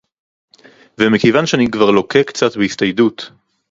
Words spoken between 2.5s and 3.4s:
בהסתיידות